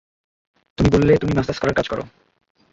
তুমি 0.77 0.89
বললে 0.89 1.11
তুমি 1.21 1.33
ম্যাসাজ 1.35 1.57
করার 1.59 1.77
কাজ 1.77 1.85
করো? 1.89 2.03